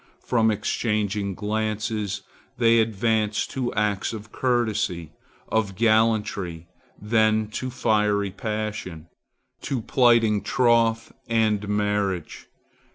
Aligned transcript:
From 0.25 0.49
exchanging 0.49 1.35
glances, 1.35 2.23
they 2.57 2.79
advance 2.79 3.45
to 3.45 3.71
acts 3.75 4.13
of 4.13 4.31
courtesy, 4.31 5.11
of 5.47 5.75
gallantry, 5.75 6.65
then 6.99 7.47
to 7.49 7.69
fiery 7.69 8.31
passion, 8.31 9.09
to 9.61 9.79
plighting 9.79 10.41
troth 10.41 11.11
and 11.27 11.67
marriage. 11.69 12.47